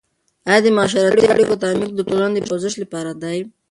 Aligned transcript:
آیا 0.49 0.59
د 0.63 0.67
معاشرتي 0.77 1.25
اړیکو 1.33 1.61
تعمیق 1.63 1.91
د 1.95 1.99
ټولنو 2.07 2.33
د 2.35 2.39
پوزش 2.49 2.73
لپاره 2.83 3.11
دی؟ 3.21 3.39